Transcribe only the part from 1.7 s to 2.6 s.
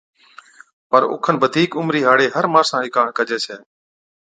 عمرِي ھاڙي ھر